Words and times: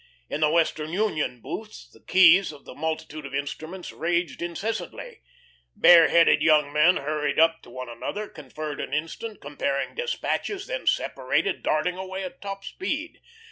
In 0.31 0.39
the 0.41 0.49
Western 0.49 0.91
Union 0.91 1.41
booths 1.41 1.87
the 1.87 1.99
keys 1.99 2.51
of 2.51 2.65
the 2.65 2.73
multitude 2.73 3.23
of 3.23 3.35
instruments 3.35 3.91
raged 3.91 4.41
incessantly. 4.41 5.21
Bare 5.75 6.07
headed 6.07 6.41
young 6.41 6.73
men 6.73 6.97
hurried 6.97 7.37
up 7.37 7.61
to 7.61 7.69
one 7.69 7.87
another, 7.87 8.27
conferred 8.27 8.79
an 8.81 8.95
instant 8.95 9.41
comparing 9.41 9.93
despatches, 9.93 10.65
then 10.65 10.87
separated, 10.87 11.61
darting 11.61 11.97
away 11.97 12.23
at 12.23 12.41
top 12.41 12.63
speed. 12.63 13.21